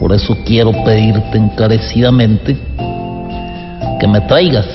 [0.00, 2.58] Por eso quiero pedirte encarecidamente
[4.00, 4.66] que me traigas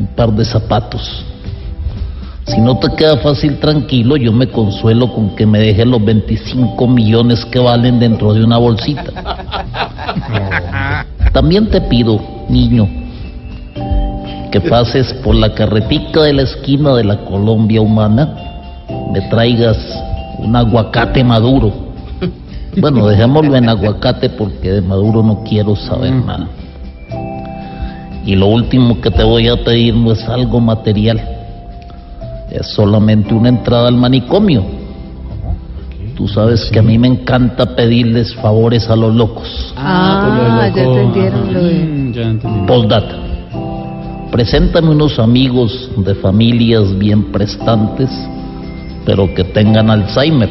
[0.00, 1.24] un par de zapatos.
[2.46, 6.88] Si no te queda fácil tranquilo, yo me consuelo con que me dejes los 25
[6.88, 9.04] millones que valen dentro de una bolsita.
[11.32, 12.18] También te pido,
[12.48, 12.88] niño,
[14.50, 18.34] que pases por la carretica de la esquina de la Colombia humana,
[19.12, 19.76] me traigas
[20.38, 21.85] un aguacate maduro.
[22.76, 26.48] Bueno, dejémoslo en aguacate porque de maduro no quiero saber nada.
[28.24, 31.20] Y lo último que te voy a pedir no es algo material,
[32.50, 34.64] es solamente una entrada al manicomio.
[36.16, 39.74] Tú sabes que a mí me encanta pedirles favores a los locos.
[39.76, 41.74] Ah, ya entendieron lo de...
[42.42, 42.66] Mm.
[42.66, 43.16] Postdata.
[44.30, 48.10] Preséntame unos amigos de familias bien prestantes,
[49.06, 50.50] pero que tengan Alzheimer.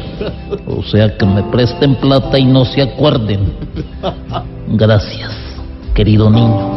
[0.66, 3.52] O sea, que me presten plata y no se acuerden.
[4.68, 5.30] Gracias,
[5.94, 6.75] querido niño.